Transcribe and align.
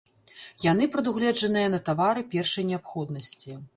Яны 0.71 0.87
прадугледжаныя 0.95 1.67
на 1.75 1.79
тавары 1.91 2.25
першай 2.33 2.67
неабходнасці. 2.71 3.59